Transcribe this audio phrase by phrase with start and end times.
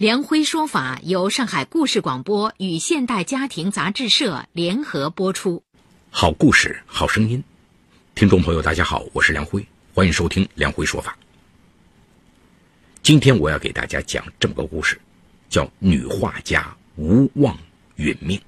[0.00, 5.62] 梁辉说法由上海故事广播与现代家庭杂志社联合播出。
[6.08, 7.44] 好故事，好声音。
[8.14, 11.14] 听众朋友，大家好，我是梁辉，欢迎收听梁辉说法。
[13.02, 14.98] 今天我要给大家讲这么个故事，
[15.50, 17.54] 叫《女画家无望
[17.98, 18.40] 殒命》。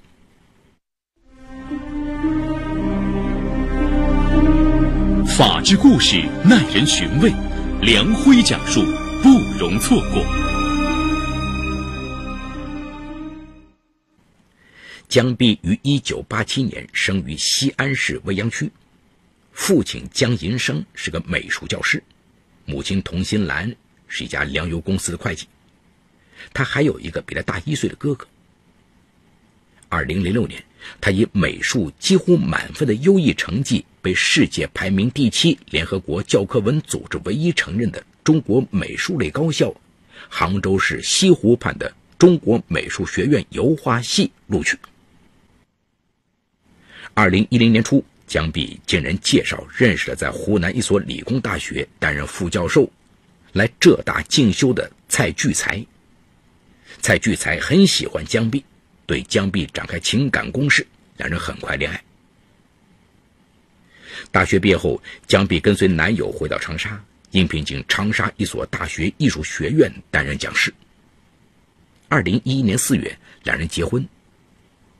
[5.37, 7.31] 法治故事耐人寻味，
[7.79, 8.81] 梁辉讲述
[9.21, 9.29] 不
[9.59, 10.42] 容错过。
[15.09, 18.71] 江碧于一九八七年生于西安市未央区，
[19.51, 22.03] 父亲江银生是个美术教师，
[22.65, 23.75] 母亲童心兰
[24.07, 25.45] 是一家粮油公司的会计，
[26.51, 28.25] 他还有一个比他大一岁的哥哥。
[29.87, 30.63] 二零零六年，
[30.99, 39.71] 他以美术几乎满分的优异成绩，被世界排名第七、联合国教科文组织唯一承认的中国美术类高校——
[40.27, 44.75] 杭州市西湖畔的中国美术学院油画系录取。
[47.15, 52.91] 二零一零年初，江碧经人介绍认识了在湖南一所理工大学担任副教授、
[53.51, 55.85] 来浙大进修的蔡聚才。
[57.01, 58.65] 蔡聚才很喜欢江碧，
[59.05, 60.85] 对江碧展开情感攻势，
[61.17, 62.03] 两人很快恋爱。
[64.31, 66.99] 大学毕业后，江碧跟随男友回到长沙，
[67.31, 70.73] 应聘进长沙一所大学艺术学院担任讲师。
[72.07, 74.07] 二零一一年四月，两人结婚。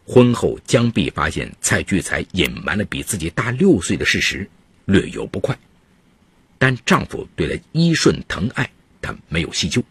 [0.06, 4.50] 婚后，江碧发现蔡聚才隐瞒了比自己大六岁的事实，
[4.86, 5.58] 略有不快。
[6.58, 8.70] 但丈夫对她依顺疼爱，
[9.02, 9.82] 她没有细究。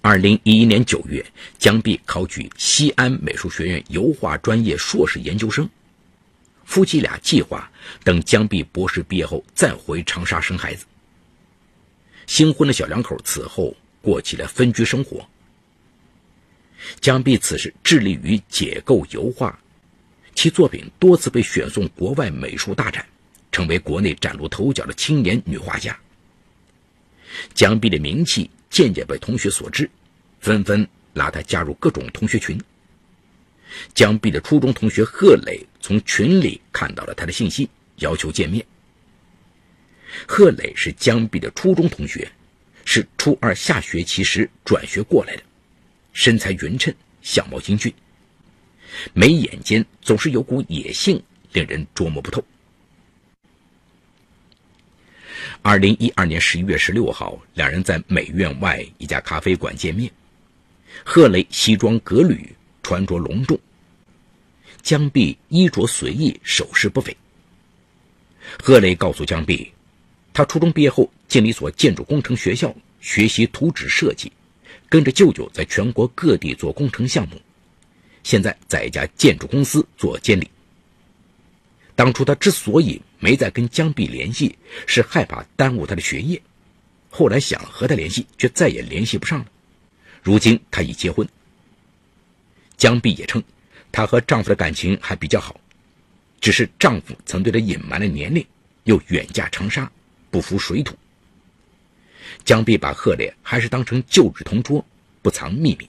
[0.00, 1.24] 二零一一年九月，
[1.58, 5.68] 江碧考取西安美术学院油画专业硕士研究生。
[6.64, 7.70] 夫妻俩计划
[8.04, 10.86] 等江碧博士毕业后再回长沙生孩子。
[12.26, 15.28] 新婚的小两口此后过起了分居生活。
[17.00, 19.58] 江碧此时致力于解构油画，
[20.34, 23.06] 其作品多次被选送国外美术大展，
[23.52, 25.98] 成为国内崭露头角的青年女画家。
[27.54, 29.90] 江碧的名气渐渐被同学所知，
[30.40, 32.60] 纷纷拉她加入各种同学群。
[33.92, 38.64] 江碧的初中同学贺磊从群里看到了她的信息，要求见面。
[40.28, 42.30] 贺磊是江碧的初中同学，
[42.84, 45.42] 是初二下学期时转学过来的。
[46.14, 47.92] 身材匀称，相貌英俊，
[49.12, 52.42] 眉眼间总是有股野性，令人捉摸不透。
[55.60, 60.10] 二零一二年十一月十六号，两人在美院外一家咖啡馆见面。
[61.04, 63.58] 贺雷西装革履，穿着隆重；
[64.82, 67.14] 江碧衣着随意，首饰不菲。
[68.62, 69.72] 贺雷告诉江碧，
[70.32, 74.30] 他初中毕业后进了一所建筑工程学校学习图纸设计。
[74.94, 77.34] 跟着舅舅在全国各地做工程项目，
[78.22, 80.48] 现在在一家建筑公司做监理。
[81.96, 84.56] 当初他之所以没再跟江碧联系，
[84.86, 86.40] 是害怕耽误他的学业。
[87.10, 89.46] 后来想和他联系，却再也联系不上了。
[90.22, 91.28] 如今他已结婚。
[92.76, 93.42] 江碧也称，
[93.90, 95.60] 她和丈夫的感情还比较好，
[96.40, 98.46] 只是丈夫曾对她隐瞒了年龄，
[98.84, 99.90] 又远嫁长沙，
[100.30, 100.94] 不服水土。
[102.44, 104.84] 江碧把贺磊还是当成旧日同桌，
[105.22, 105.88] 不藏秘密。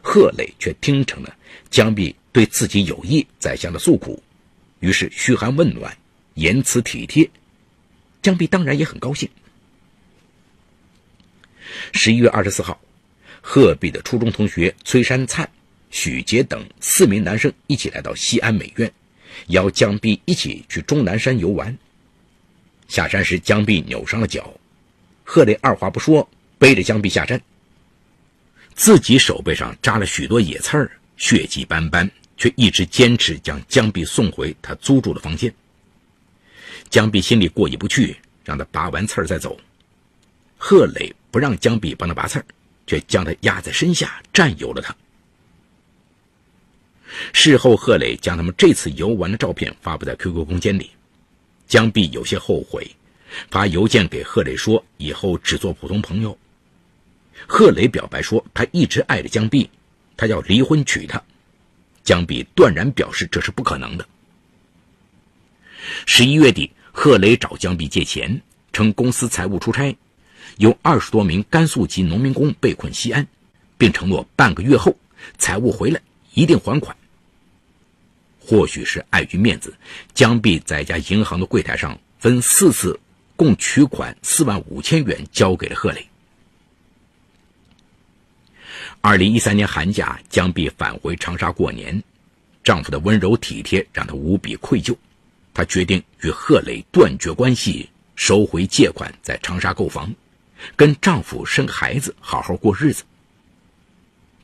[0.00, 1.36] 贺磊却听成了
[1.70, 4.22] 江碧对自己有意在向的诉苦，
[4.80, 5.96] 于是嘘寒问暖，
[6.34, 7.28] 言辞体贴。
[8.20, 9.28] 江碧当然也很高兴。
[11.92, 12.80] 十一月二十四号，
[13.40, 15.48] 贺碧的初中同学崔山灿、
[15.90, 18.92] 许杰等四名男生一起来到西安美院，
[19.48, 21.76] 邀江碧一起去终南山游玩。
[22.88, 24.52] 下山时，江碧扭伤了脚。
[25.34, 26.28] 贺磊二话不说，
[26.58, 27.40] 背着江碧下山。
[28.74, 32.06] 自己手背上扎了许多野刺儿，血迹斑斑，
[32.36, 35.50] 却一直坚持将江碧送回他租住的房间。
[36.90, 39.58] 江碧心里过意不去，让他拔完刺儿再走。
[40.58, 42.44] 贺磊不让江碧帮他拔刺儿，
[42.86, 44.94] 却将他压在身下，占有了他。
[47.32, 50.90] 事后，贺磊将他们这次游玩的照片发布在 QQ 空间里，
[51.66, 52.86] 江碧有些后悔。
[53.50, 56.38] 发邮件给贺磊说：“以后只做普通朋友。”
[57.46, 59.70] 贺磊表白说：“他一直爱着江碧，
[60.16, 61.22] 他要离婚娶她。”
[62.04, 64.06] 江碧断然表示这是不可能的。
[66.06, 68.42] 十一月底，贺磊找江碧借钱，
[68.72, 69.96] 称公司财务出差，
[70.56, 73.26] 有二十多名甘肃籍农民工被困西安，
[73.78, 74.96] 并承诺半个月后
[75.38, 76.00] 财务回来
[76.34, 76.96] 一定还款。
[78.40, 79.74] 或许是碍于面子，
[80.12, 82.98] 江碧在一家银行的柜台上分四次。
[83.42, 86.08] 共取款四万五千元交给了贺磊，
[89.00, 92.00] 二零一三年寒假，江碧返回长沙过年，
[92.62, 94.94] 丈夫的温柔体贴让她无比愧疚，
[95.52, 100.14] 她决定与贺磊断绝关系，收回借款，在长沙购房，
[100.76, 103.02] 跟丈夫生孩子，好好过日子。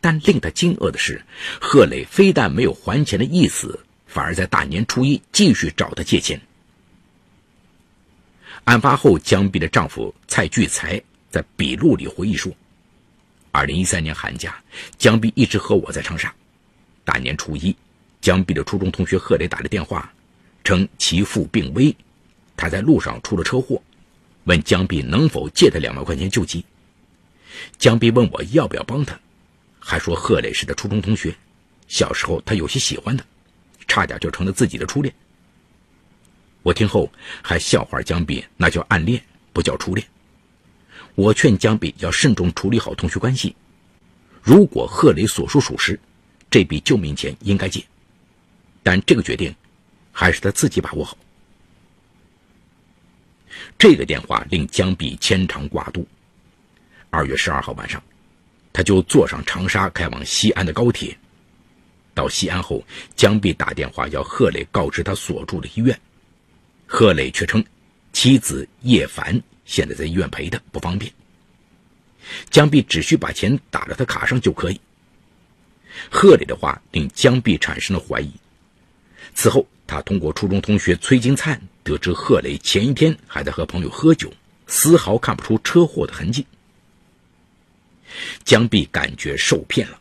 [0.00, 1.24] 但令她惊愕的是，
[1.60, 3.78] 贺磊非但没有还钱的意思，
[4.08, 6.40] 反而在大年初一继续找她借钱。
[8.68, 12.52] 案发后，江碧的丈夫蔡聚才在笔录里回忆说
[13.50, 14.62] ：“二零一三年寒假，
[14.98, 16.30] 江碧一直和我在长沙。
[17.02, 17.74] 大年初一，
[18.20, 20.12] 江碧的初中同学贺磊打了电话，
[20.64, 21.96] 称其父病危，
[22.58, 23.82] 他在路上出了车祸，
[24.44, 26.62] 问江碧能否借他两万块钱救急。
[27.78, 29.18] 江碧问我要不要帮他。”
[29.80, 31.34] 还说贺磊是他初中同学，
[31.86, 33.24] 小时候他有些喜欢他，
[33.86, 35.14] 差点就成了自己的初恋。
[36.68, 37.10] 我听后
[37.42, 39.24] 还笑话江碧，那叫暗恋，
[39.54, 40.06] 不叫初恋。
[41.14, 43.56] 我劝江碧要慎重处理好同学关系。
[44.42, 45.98] 如果贺磊所说属实，
[46.50, 47.82] 这笔救命钱应该借，
[48.82, 49.54] 但这个决定
[50.12, 51.16] 还是他自己把握好。
[53.78, 56.06] 这个电话令江碧牵肠挂肚。
[57.08, 58.02] 二月十二号晚上。
[58.74, 61.16] 他就坐上长沙开往西安的高铁。
[62.12, 62.84] 到西安后，
[63.16, 65.98] 江碧打电话要贺磊告知他所住的医院，
[66.90, 67.62] 贺磊却称
[68.14, 71.12] 妻子叶凡现在在医院陪他，不方便。
[72.50, 74.80] 江碧只需把钱打到他卡上就可以。
[76.10, 78.32] 贺磊的话令江碧产生了怀疑。
[79.34, 84.32] 此后，他通过初中同学崔金灿得知，贺磊前一天还在和朋友喝酒，
[84.66, 86.46] 丝毫看不出车祸的痕迹。
[88.44, 90.00] 江碧感觉受骗了，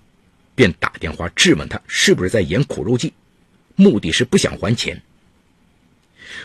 [0.55, 3.11] 便打电话质问他是不是在演苦肉计，
[3.75, 5.01] 目的是不想还钱。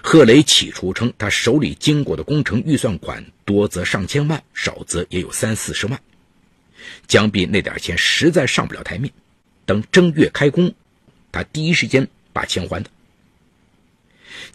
[0.03, 6.01] 贺雷起初称他手里经过的工程预算款多则上千万，少则也有三四十万。
[7.07, 9.13] 江碧那点钱实在上不了台面，
[9.65, 10.75] 等正月开工，
[11.31, 12.91] 他第一时间把钱还的。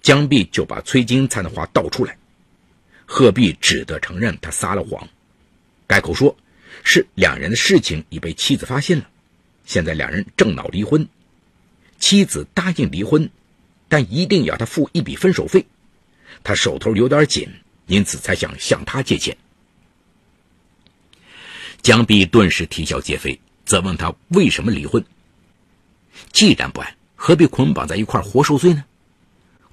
[0.02, 2.18] 江碧就把崔金灿的话道出来，
[3.06, 5.08] 贺碧只得承认他撒了谎，
[5.88, 6.36] 改口说。
[6.84, 9.10] 是两人的事情已被妻子发现了，
[9.66, 11.06] 现在两人正闹离婚，
[12.00, 13.30] 妻子答应离婚，
[13.88, 15.66] 但一定要他付一笔分手费，
[16.44, 17.50] 他手头有点紧，
[17.86, 19.36] 因此才想向他借钱。
[21.82, 25.04] 江碧顿时啼笑皆非，责问他为什么离婚。
[26.34, 28.84] 既然不爱，何必捆绑在一块活受罪呢？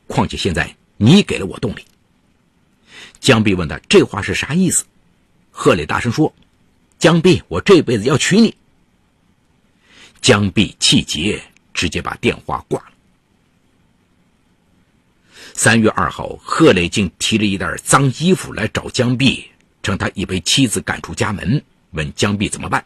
[0.07, 1.85] 况且现在你给了我动力。
[3.21, 4.85] 江碧问他这话是啥意思？
[5.51, 6.33] 贺磊大声说。
[6.99, 8.55] 江碧，我这辈子要娶你。
[10.23, 11.39] 江碧气急，
[11.75, 12.94] 直接把电话挂了。
[15.57, 19.49] 三月二号，贺磊竟提着一袋脏衣服来找江碧，
[19.85, 21.63] 称他已被妻子赶出家门，
[21.93, 22.85] 问江碧怎么办。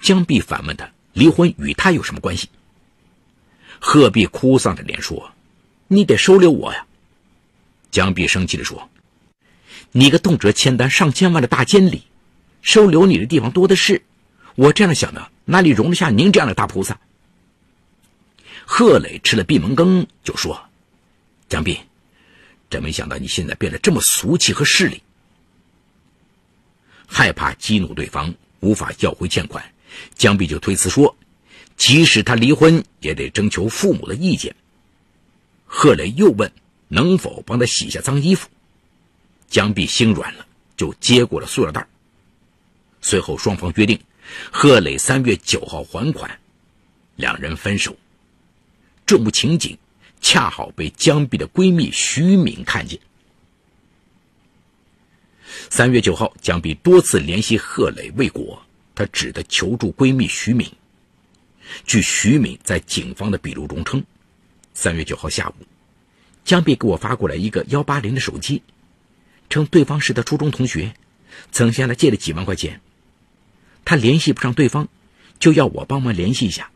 [0.00, 2.48] 江碧反问他：“离婚与他有什么关系？”
[3.80, 5.28] 贺碧哭丧着脸说
[5.88, 6.86] ：“你得收留我呀！”
[7.90, 8.88] 江碧生气地说
[9.90, 12.04] ：“你个动辄签单上千万的大监理！”
[12.62, 14.00] 收留你的地方多的是，
[14.54, 16.96] 我这样想的，哪里容得下您这样的大菩萨？
[18.64, 20.62] 贺磊吃了闭门羹，就说
[21.50, 21.78] ：“江碧，
[22.70, 25.02] 真没想到你现在变得这么俗气和势利。”
[27.06, 29.62] 害怕激怒对方，无法要回欠款，
[30.14, 31.16] 江碧就推辞说
[31.76, 34.54] ：“即使他离婚，也得征求父母的意见。”
[35.66, 36.50] 贺磊又问
[36.86, 38.48] ：“能否帮他洗下脏衣服？”
[39.50, 40.46] 江碧心软了，
[40.76, 41.84] 就接过了塑料袋。
[43.00, 43.98] 随后，双方约定，
[44.52, 46.38] 贺磊三月九号还款，
[47.16, 47.96] 两人分手。
[49.04, 49.76] 这幕情景
[50.20, 53.00] 恰好被江碧的闺蜜徐敏看见。
[55.68, 58.62] 三月九号，江碧多次联系贺磊未果，
[58.94, 60.72] 她只得求助闺蜜徐敏。
[61.84, 64.04] 据徐敏在警方的笔录中称，
[64.74, 65.66] 三月九号下午，
[66.44, 68.62] 江碧给我发过来一个幺八零的手机，
[69.48, 70.94] 称对方是她初中同学，
[71.52, 72.80] 曾向她借了几万块钱。
[73.82, 74.88] 他联系不上对方，
[75.38, 76.70] 就要我帮忙联系一下。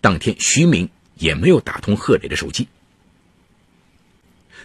[0.00, 2.66] 当天，徐敏也没有打通贺磊的手机。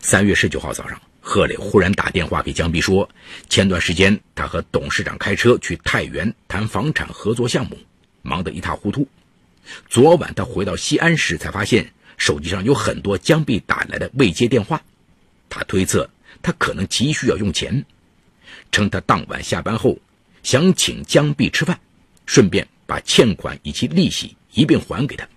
[0.02, 3.10] 三月十九号早上，贺磊忽然打电话给江碧说，
[3.50, 7.78] 前段时间他和董事长开车去太原谈房产合作项目，
[8.22, 9.08] 忙得一塌糊涂。
[9.90, 14.82] 昨晚他回到西安时，才发现手机上有很多江碧打来的未接电话。
[15.50, 16.10] 他推测
[16.42, 17.86] 他可能急需要用钱，
[18.72, 19.98] 称他当晚下班后。
[20.42, 21.78] 想请江碧吃饭，
[22.26, 25.28] 顺便把欠款以及利息一并还给他。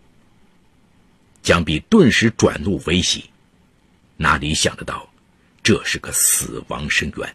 [1.42, 3.28] 江碧顿时转怒为喜，
[4.16, 5.12] 哪里想得到，
[5.62, 7.34] 这是个死亡深渊。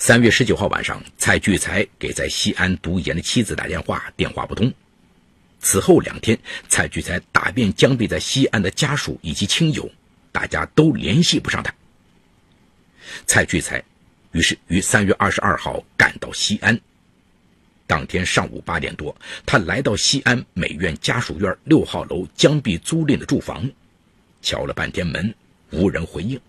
[0.00, 4.72] 三月十九号晚上，蔡聚才给在西安读研的妻子打电话，电话不通。
[5.60, 6.36] 此后两天，
[6.68, 9.88] 蔡聚才打遍江碧在西安的家属以及亲友，
[10.32, 11.72] 大家都联系不上他。
[13.26, 13.80] 蔡聚才
[14.32, 16.80] 于是于三月二十二号赶到西安。
[17.92, 23.70] 当天上午八点多，他来到西安美院家属院六号楼江碧租赁的住房，
[24.40, 25.34] 敲了半天门，
[25.72, 26.40] 无人回应。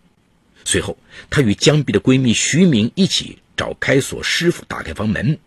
[0.64, 0.98] 随后，
[1.30, 5.38] 他与江碧的闺蜜徐敏一起找开锁师傅打开房门，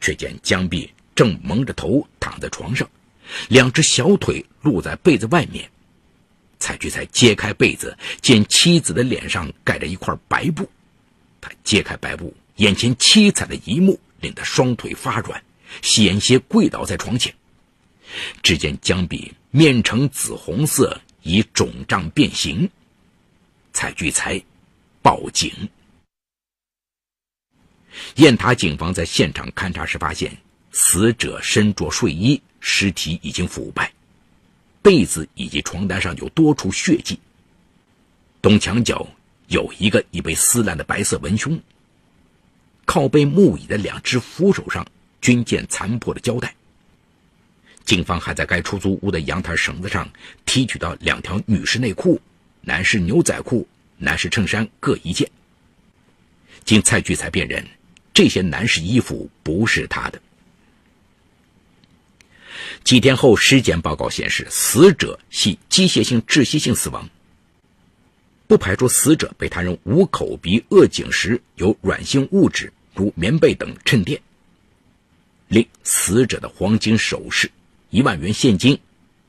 [0.00, 2.90] 却见江碧正蒙着头躺在床上，
[3.48, 5.70] 两只小腿露在被子外面。
[6.58, 10.68] 蔡菊才揭开被子，见妻子的脸上盖着一块白布。
[11.40, 15.42] 他揭开白布，眼前凄惨的一幕令他双腿发软，
[15.82, 17.34] 险些跪倒在床前。
[18.42, 22.68] 只见江碧面呈紫红色，已肿胀变形。
[23.72, 24.42] 蔡聚才
[25.02, 25.52] 报警。
[28.16, 30.36] 雁塔警方在现场勘查时发现，
[30.72, 33.92] 死者身着睡衣，尸体已经腐败，
[34.80, 37.18] 被子以及床单上有多处血迹。
[38.40, 39.06] 东墙角
[39.48, 41.60] 有一个已被撕烂的白色文胸。
[42.88, 44.84] 靠背木椅的两只扶手上
[45.20, 46.54] 均见残破的胶带。
[47.84, 50.08] 警方还在该出租屋的阳台绳子上
[50.46, 52.18] 提取到两条女士内裤。
[52.62, 53.66] 男士牛仔裤、
[53.98, 55.30] 男士衬衫各一件。
[56.64, 57.64] 经蔡聚才辨认，
[58.12, 60.20] 这些男士衣服不是他的。
[62.84, 67.08] 几天后，尸检报告显示，死者系机械性窒息性死亡，
[68.46, 74.20] 不排除死者被他人捂口鼻、扼颈时有软性物质如棉被等衬垫。
[75.46, 77.48] 另，死者的黄金首饰、
[77.90, 78.76] 一万元现金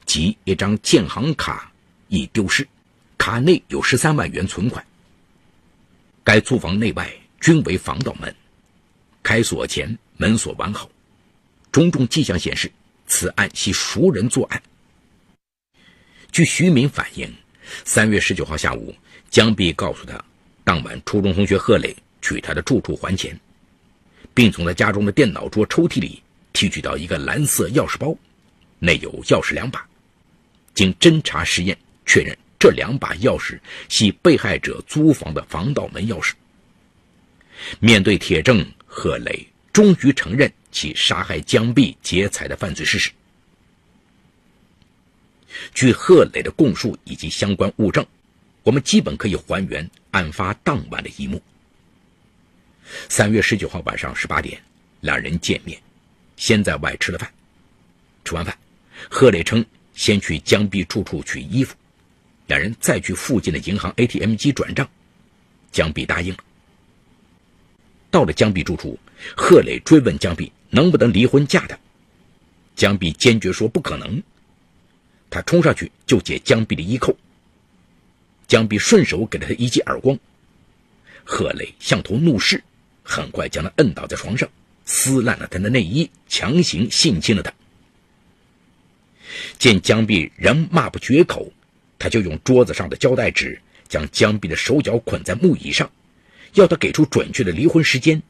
[0.08, 1.72] 及一张建行卡
[2.08, 2.68] 已丢失。
[3.16, 4.84] 卡内有十三万元存款。
[6.24, 7.08] 该租房内外
[7.40, 8.34] 均为防盗门，
[9.22, 10.90] 开锁前门锁完好，
[11.72, 12.72] 种种迹象显示
[13.06, 14.62] 此案系熟人作案。
[16.32, 17.32] 据徐敏反映，
[17.86, 18.96] 三月十九号下午，
[19.30, 20.24] 江碧告诉他，
[20.64, 23.40] 当晚初中同学贺磊去他的住处还钱，
[24.40, 28.16] 并从他家中的电脑桌抽屉里提取到一个蓝色钥匙包，
[28.80, 29.86] 内有钥匙两把。
[30.74, 32.38] 经侦查实验确认。
[32.58, 36.32] 这两把钥匙系被害者租房的防盗门钥匙。
[37.82, 43.12] 面对铁证，贺磊终于承认其杀害江碧劫财的犯罪事实。
[45.74, 48.06] 据贺磊的供述以及相关物证，
[48.64, 51.42] 我们基本可以还原案发当晚的一幕。
[53.08, 54.62] 三月十九号晚上十八点，
[55.02, 55.80] 两人见面，
[56.38, 57.32] 先在外吃了饭。
[58.24, 58.58] 吃完饭，
[59.10, 61.76] 贺磊称先去江碧住处取衣服。
[62.48, 64.90] 两人再去附近的银行 ATM 机转账，
[65.72, 66.44] 江碧答应了。
[68.10, 68.98] 到了江碧住处，
[69.38, 71.78] 贺磊追问江碧能不能离婚嫁他，
[72.76, 74.22] 江碧坚决说不可能。
[75.30, 77.16] 他冲上去就解江碧的衣扣，
[78.48, 80.18] 江碧顺手给了他一记耳光，
[81.24, 82.64] 贺磊像头怒狮，
[83.10, 84.48] 很快将他摁倒在床上，
[84.86, 87.52] 撕烂了他的内衣，强行性侵了他。
[89.58, 91.52] 见江碧仍骂不绝口。
[91.98, 95.92] 他就用桌子上的胶带纸将江碧的手脚捆在木椅上，
[96.54, 98.22] 要他给出准确的离婚时间。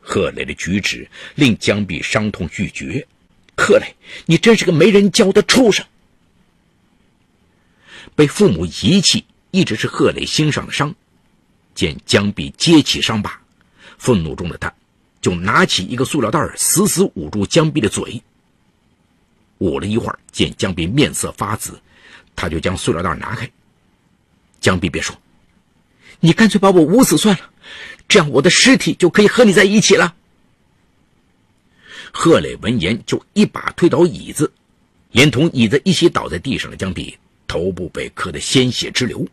[0.00, 3.06] 贺磊的举止令江碧伤痛欲绝。
[3.56, 3.94] 贺磊，
[4.26, 5.84] 你真是个没人教的畜生！
[8.14, 10.94] 被父母遗弃一直是贺磊心上的伤。
[11.74, 13.42] 见江碧揭起伤疤，
[13.98, 14.72] 愤怒中的他，
[15.20, 18.22] 就拿起一个塑料袋死死捂住江碧的嘴。
[19.58, 21.80] 捂了一会儿，见江碧面色发紫。
[22.34, 23.50] 他就将塑料袋拿开，
[24.60, 25.16] 江碧便说
[26.20, 27.50] ：“你干脆把我捂死算了，
[28.06, 30.14] 这样我的尸体就可以和你在一起了。”
[32.12, 34.52] 贺磊闻言就一把推倒椅子，
[35.12, 37.16] 连同椅子一起倒在地上的江碧，
[37.48, 39.26] 头部被磕得鲜血直流。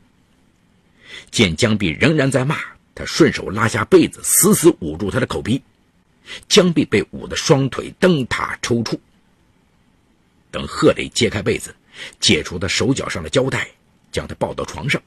[1.29, 2.57] 见江碧仍然在骂，
[2.95, 5.61] 他顺手拉下被子，死死捂住他的口鼻。
[6.47, 8.97] 江碧被捂得双腿蹬踏抽搐。
[10.51, 11.75] 等贺磊揭开被子。
[12.19, 13.69] 解除他手脚上的胶带，
[14.11, 14.99] 将他抱到床上，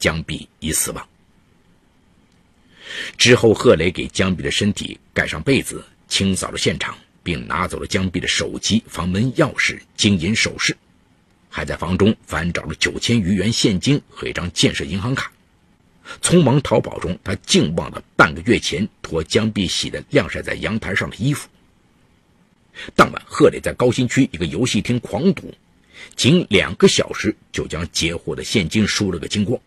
[0.00, 1.08] 江碧已死亡。
[3.16, 10.76] 之后，贺磊给江碧的身体盖上被子，清扫了现场，并拿走了江碧的手机、房门钥匙、金银首饰，
[11.48, 15.30] 还在房中翻找了九千余元现金和一张建设银行卡。
[16.20, 21.48] 匆忙逃跑中，他竟忘了半个月前脱江碧洗的晾晒在阳台上的衣服。
[22.94, 25.52] 当晚，贺磊在高新区一个游戏厅狂赌。
[26.16, 29.60] 仅两个小时就将截获的现金输了个精光。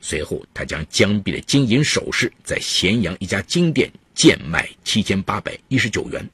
[0.00, 6.28] 随后，他将江碧的金银首饰在咸阳一家金店贱卖七千八百一十九元，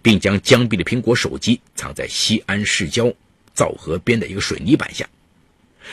[0.00, 3.12] 并将江碧的苹果手机藏在西安市郊
[3.54, 5.08] 皂河边的一个水泥板下，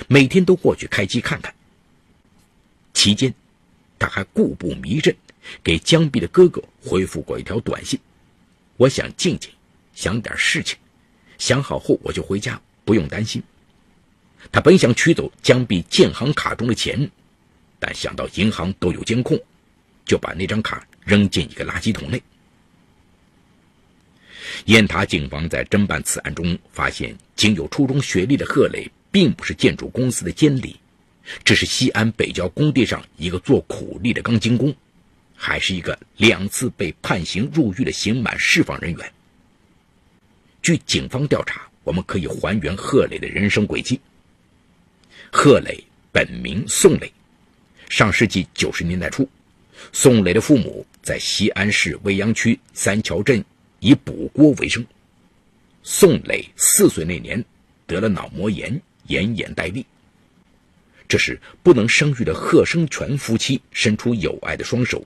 [0.07, 1.53] 每天都过去开机看看。
[2.97, 3.31] 期间，
[3.99, 5.15] 他还故布迷阵，
[5.63, 7.99] 给江碧的哥哥回复过一条短信
[8.75, 9.51] ：“我想静静，
[9.93, 10.75] 想点事情，
[11.37, 13.41] 想好后我就回家，不用担心。”
[14.51, 17.07] 他本想取走江碧建行卡中的钱，
[17.79, 19.39] 但想到银行都有监控，
[20.03, 22.19] 就把那张卡扔进一个垃圾桶内。
[24.65, 30.79] 雁塔警方在侦办此案中发现，仅有初中学历的贺磊并不是建筑公司的监理，
[31.43, 34.73] 这是西安北郊工地上一个做苦力的钢筋工，
[35.35, 39.11] 还是一个两次被判刑入狱的刑满释放人员。
[40.61, 43.99] 据警方调查，我们可以还原贺磊的人生轨迹。
[45.31, 47.11] 贺磊本名宋磊，
[47.89, 49.27] 上世纪九十年代初，
[49.91, 53.43] 宋磊的父母在西安市未央区三桥镇
[53.79, 54.85] 以补锅为生。
[55.83, 57.43] 宋磊四岁那年
[57.85, 59.85] 得了脑膜炎，奄奄待毙。
[61.07, 65.05] 这时，不能生育的贺生全夫妻伸出友爱的双手，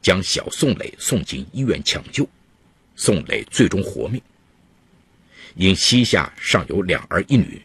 [0.00, 2.28] 将小宋磊送进医院抢救，
[2.94, 4.22] 宋磊最终活命。
[5.56, 7.60] 因膝下尚有两儿一女。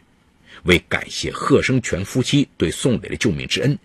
[0.64, 3.78] 为感谢贺生全夫妻对宋磊的救命之恩，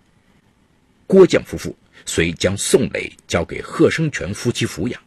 [1.06, 1.78] 郭将夫妇
[2.08, 5.00] 遂将宋磊交给贺生全夫妻抚养。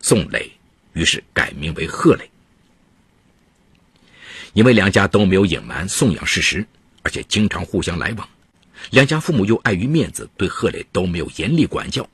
[0.00, 0.50] 宋磊
[0.94, 2.30] 于是改名为贺磊。
[4.54, 6.66] 因为两家都没有隐瞒送养事实，
[7.06, 8.28] 而且经常互相来往，
[8.90, 12.04] 两家父母又碍于面子，对贺磊都没有严厉管教。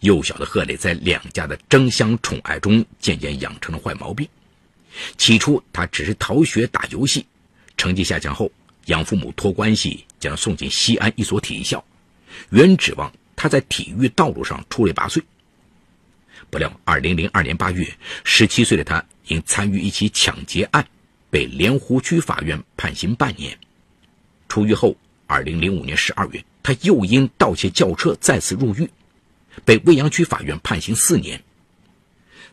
[0.00, 4.26] 幼小的贺磊在两家的争相宠爱中，渐渐养成了坏毛病。
[5.18, 7.26] 起初，他只是逃学打游戏。
[7.76, 8.50] 成绩下降后，
[8.86, 11.84] 养父母托关系将他送进西安一所体校，
[12.48, 15.22] 原指望他在体育道路上出类拔萃。
[16.48, 20.88] 不料，2002年8月，17岁的他因参与一起抢劫案，
[21.28, 23.58] 被莲湖区法院判刑半年。
[24.56, 24.96] 出狱后
[25.28, 28.88] ，2005年12月，他又因盗窃轿车再次入狱，
[29.66, 31.38] 被未央区法院判刑四年。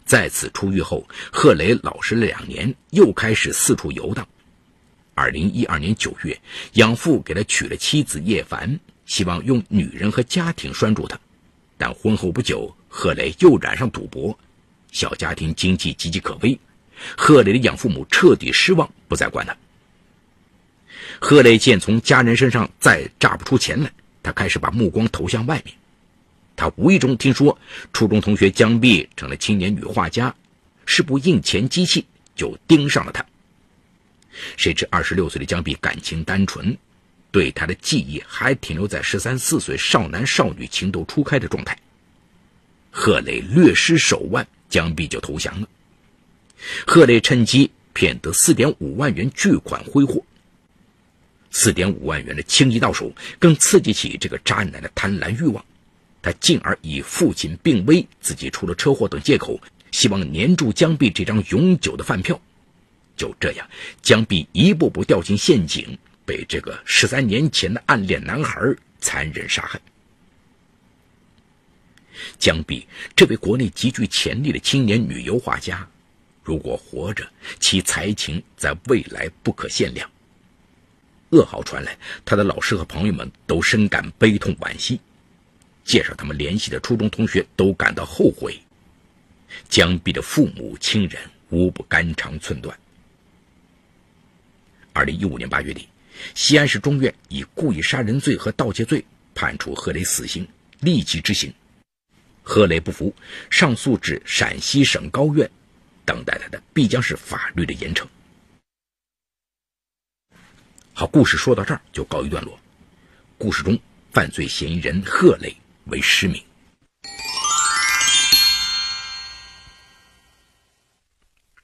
[0.04, 4.28] 再次出狱后，贺雷老实了两年，又开始四处游荡。
[5.14, 6.38] 二零一二年九月，
[6.74, 11.18] 养父给他娶了妻子叶凡，希望用女人和家庭拴住他。
[11.78, 14.38] 但婚后不久，贺雷又染上赌博，
[14.92, 16.60] 小家庭经济岌岌可危。
[17.16, 19.56] 贺雷的养父母彻底失望，不再管他。
[21.20, 25.76] 贺磊见从家人身上再榨不出钱来，他开始把目光投向外面。
[26.56, 27.58] 他无意中听说
[27.94, 30.34] 初中同学江碧成了青年女画家，
[30.86, 33.26] 是部印钱机器，就盯上了他。
[34.58, 36.78] 谁知二十六岁的江碧感情单纯，
[37.32, 41.78] 对他的记忆还停留在十三四岁少男少女情窦初开的状态。
[42.92, 45.68] 贺磊略施手腕，江碧就投降了。
[46.86, 50.24] 贺磊趁机骗得四点五万元巨款挥霍。
[51.56, 55.64] 四点五万元的轻易到手，更刺激起这个渣男的贪婪欲望。
[56.22, 59.62] 他进而以父亲病危、自己出了车祸等借口，
[59.92, 62.42] 希望黏住江碧这张永久的饭票。
[63.16, 63.70] 就这样，
[64.02, 68.60] 江碧一步步掉进陷阱，被这个十三年前的暗恋男孩
[69.00, 69.80] 残忍杀害。
[72.40, 75.88] 江碧这位国内极具潜力的青年女油画家，
[76.42, 77.28] 如果活着，
[77.60, 80.10] 其才情在未来不可限量。
[81.34, 85.02] 噩耗传来，他的老师和朋友们都深感悲痛惋惜，
[85.84, 88.62] 介绍他们联系的初中同学都感到后悔。
[89.68, 91.20] 江碧的父母亲人
[91.50, 92.78] 无不肝肠寸断。
[94.94, 95.90] 二零一五年八月底，
[96.36, 100.48] 西安市中院以故意杀人罪和盗窃罪判处贺磊死刑，
[100.82, 101.52] 立即执行。
[102.44, 103.12] 贺磊不服，
[103.50, 105.50] 上诉至陕西省高院，
[106.06, 108.06] 等待他的必将是法律的严惩。
[110.96, 112.56] 好，故事说到这儿就告一段落。
[113.40, 113.80] 故事中，
[114.12, 116.40] 犯罪嫌疑人贺磊为失明。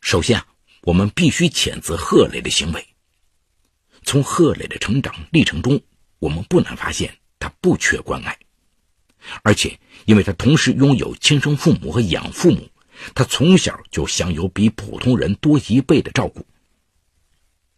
[0.02, 0.48] 首先啊，
[0.82, 2.84] 我们必须谴责贺磊的行为。
[4.04, 5.80] 从贺磊的成长历程中，
[6.18, 8.36] 我们不难发现他不缺关爱，
[9.44, 12.68] 而且因为他同时拥有亲生父母和养父母，
[13.14, 16.44] 他从小就享有比普通人多一倍的照顾。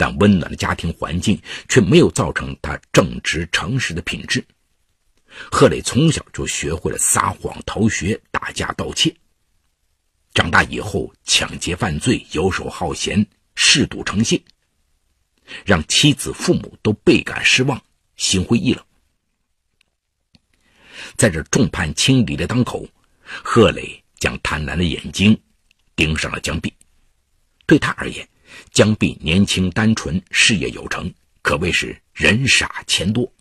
[0.01, 4.43] 但温暖的家庭环境却没有造成他正直诚实的品质。
[5.51, 9.15] 贺磊从小就学会了撒谎、逃学、打架、盗窃，
[10.33, 14.43] 长大以后抢劫犯罪、游手好闲、嗜赌成性。
[15.63, 17.79] 让妻子、父母都倍感失望，
[18.15, 18.83] 心灰意冷。
[21.15, 22.87] 在这众叛亲离的当口，
[23.23, 25.39] 贺磊将贪婪的眼睛
[25.95, 26.73] 盯上了江碧。
[27.67, 28.27] 对他而言，
[28.71, 33.31] 江碧年轻单纯，事业有成，可谓是人傻钱多。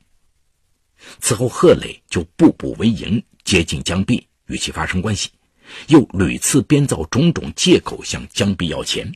[1.21, 5.31] 此后，贺磊就步步为营，接近江碧，与其发生关系，
[5.87, 9.11] 又屡次编造种种借口向江碧要钱。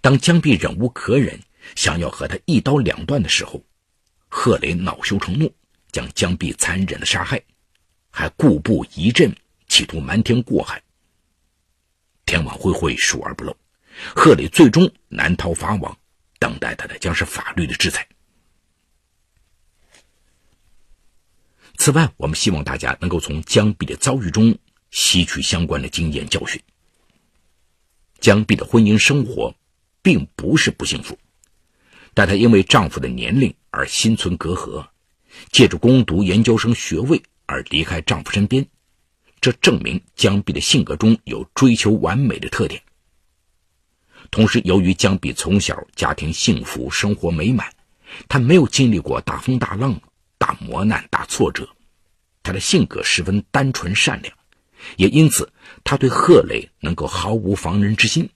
[0.00, 1.38] 当江碧忍无可忍，
[1.74, 3.62] 想要和他一刀两断的时候，
[4.28, 5.52] 贺磊恼羞成怒。
[5.90, 7.38] 将江碧残忍的杀害，
[8.10, 9.30] 还故布疑阵，
[9.68, 10.82] 企图瞒天过海。
[12.24, 13.54] 天网恢恢，疏而不漏，
[14.14, 15.96] 贺磊最终难逃法网，
[16.38, 18.06] 等待他的将是法律的制裁。
[21.76, 24.56] 此外，我们希望大家能够从江碧的遭遇中
[24.90, 26.60] 吸取相关的经验教训。
[28.20, 29.54] 江碧的婚姻生活
[30.02, 31.18] 并不是不幸福，
[32.14, 34.86] 但她因为丈夫的年龄而心存隔阂。
[35.50, 38.66] 借着攻读研究生学位而离开丈夫身边，
[39.40, 42.82] 这证明江碧的性格中有追求完美的特点。
[44.32, 47.70] 同时，由于江碧从小家庭幸福，生活美满，
[48.28, 50.00] 她没有经历过大风大浪、
[50.38, 51.68] 大磨难、大挫折，
[52.42, 54.34] 她的性格十分单纯善良，
[54.96, 55.52] 也因此
[55.84, 58.26] 他对贺磊能够毫无防人之心，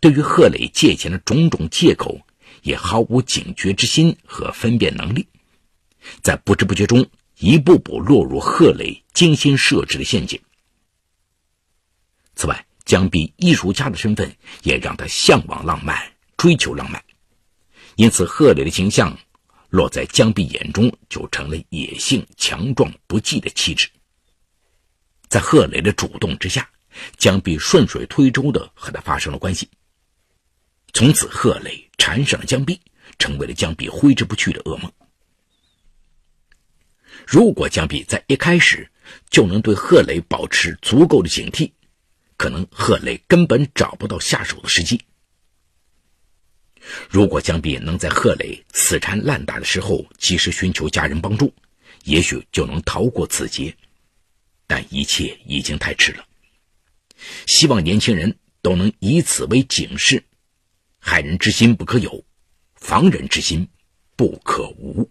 [0.00, 2.20] 对于贺磊借钱的种种借口
[2.62, 5.26] 也毫无警觉之心和分辨能力。
[6.20, 7.06] 在不知不觉中，
[7.38, 10.38] 一步步落入贺磊精心设置的陷阱。
[12.36, 14.30] 此外，江碧艺术家的身份
[14.62, 15.98] 也让他向往浪漫、
[16.36, 17.02] 追求浪漫，
[17.96, 19.16] 因此贺磊的形象
[19.70, 23.88] 落在江碧眼中就成了野性、强壮、不羁的气质。
[25.28, 26.68] 在贺磊的主动之下，
[27.16, 29.68] 江碧顺水推舟的和他发生了关系。
[30.92, 32.80] 从此，贺磊缠上了江碧，
[33.18, 34.92] 成为了江碧挥之不去的噩梦。
[37.26, 38.88] 如果江碧在一开始
[39.30, 41.72] 就能对贺磊保持足够的警惕，
[42.36, 45.00] 可能贺磊根本找不到下手的时机。
[47.08, 51.54] 如果江碧能在贺磊死缠烂打的时候及时寻求家人帮助，
[52.04, 53.74] 也许就能逃过此劫。
[54.66, 56.26] 但一切已经太迟了。
[57.46, 60.24] 希望年轻人都能以此为警示：
[60.98, 62.24] 害人之心不可有，
[62.74, 63.68] 防人之心
[64.16, 65.10] 不可无。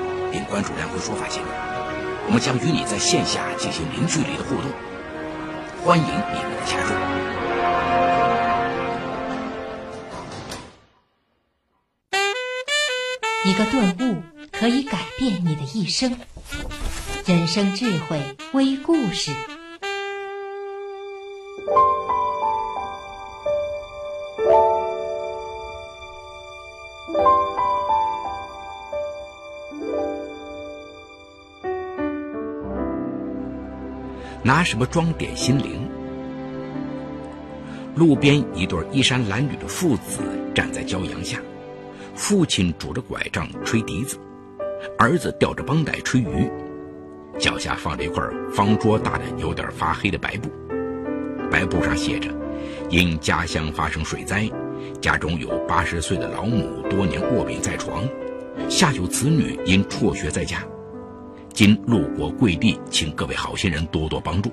[0.31, 1.47] 并关注“梁辉说法”节目，
[2.27, 4.71] 我们将与你在线下进行零距离的互动，
[5.83, 6.89] 欢迎你们的加入。
[13.43, 16.15] 一个顿悟可以改变你的一生，
[17.25, 18.21] 人生智慧
[18.53, 19.31] 微故事。
[34.43, 35.87] 拿什么装点心灵？
[37.95, 40.21] 路边一对衣衫褴褛的父子
[40.55, 41.39] 站在骄阳下，
[42.15, 44.17] 父亲拄着拐杖吹笛子，
[44.97, 46.49] 儿子吊着绷带吹鱼，
[47.37, 50.49] 脚下放着一块方桌大的、有点发黑的白布，
[51.51, 52.29] 白布上写着
[52.89, 54.49] ：“因家乡发生水灾，
[54.99, 58.07] 家中有八十岁的老母多年卧病在床，
[58.69, 60.63] 下有子女因辍学在家。”
[61.53, 64.51] 今路过贵地，请各位好心人多多帮助。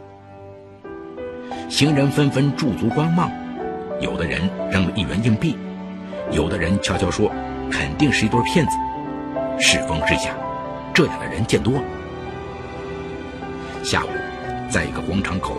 [1.69, 3.31] 行人纷纷驻足观望，
[4.01, 5.57] 有的人扔了一元硬币，
[6.33, 7.31] 有的人悄悄说
[7.71, 8.73] ：“肯定是一对骗子。”
[9.61, 10.35] 是疯是假，
[10.93, 11.83] 这样的人见多了。
[13.85, 14.09] 下午，
[14.69, 15.57] 在一个广场口，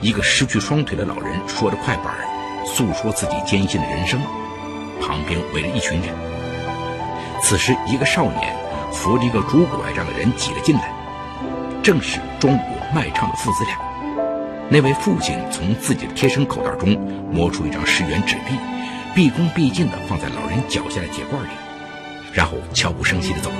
[0.00, 2.14] 一个失去双腿的老人说着快板，
[2.66, 4.20] 诉说自己艰辛的人生，
[5.00, 6.08] 旁边围了一群人。
[7.40, 8.63] 此时，一个少年。
[8.94, 10.88] 扶着一个拄拐杖的人挤了进来，
[11.82, 13.76] 正是中午卖唱的父子俩。
[14.70, 16.96] 那位父亲从自己的贴身口袋中
[17.30, 18.54] 摸出一张十元纸币，
[19.14, 21.48] 毕恭毕敬地放在老人脚下的铁罐里，
[22.32, 23.56] 然后悄无声息地走了。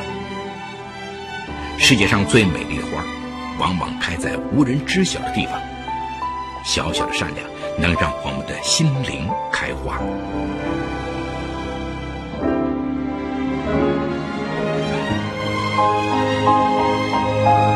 [1.78, 3.04] 世界上最美丽的花，
[3.58, 5.60] 往往开在无人知晓的地方。
[6.64, 7.46] 小小的善良，
[7.78, 10.00] 能让我们的心灵开花。
[15.84, 17.73] Música